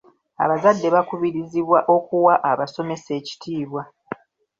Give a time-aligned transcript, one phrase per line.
[0.43, 3.81] Abazadde bakubirizibwa okuwa abasomesa ekitiibwa.